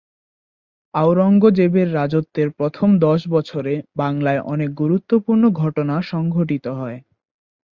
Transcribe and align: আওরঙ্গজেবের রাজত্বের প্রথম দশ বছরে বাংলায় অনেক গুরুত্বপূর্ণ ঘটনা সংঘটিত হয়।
আওরঙ্গজেবের 0.93 1.87
রাজত্বের 1.93 2.49
প্রথম 2.51 2.89
দশ 2.99 3.21
বছরে 3.27 3.73
বাংলায় 3.95 4.41
অনেক 4.45 4.69
গুরুত্বপূর্ণ 4.75 5.43
ঘটনা 5.61 5.95
সংঘটিত 6.11 6.65
হয়। 6.79 6.97